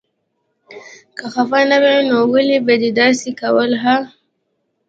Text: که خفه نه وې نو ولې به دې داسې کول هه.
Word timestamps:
که 1.17 1.25
خفه 1.33 1.59
نه 1.69 1.77
وې 1.83 1.95
نو 2.09 2.17
ولې 2.31 2.57
به 2.65 2.73
دې 2.81 2.91
داسې 2.99 3.29
کول 3.41 3.71
هه. 3.83 3.97